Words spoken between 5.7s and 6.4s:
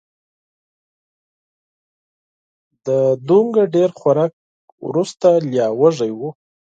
وږی و